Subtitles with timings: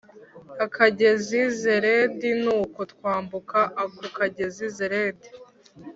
[0.65, 5.29] akagezi Zeredi Nuko twambuka ako kagezi Zeredi